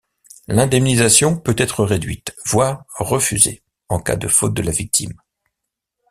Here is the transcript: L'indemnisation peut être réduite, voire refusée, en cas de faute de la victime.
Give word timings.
L'indemnisation 0.47 1.37
peut 1.37 1.53
être 1.59 1.83
réduite, 1.85 2.35
voire 2.47 2.85
refusée, 2.97 3.61
en 3.87 3.99
cas 3.99 4.15
de 4.15 4.27
faute 4.27 4.55
de 4.55 4.63
la 4.63 4.71
victime. 4.71 5.13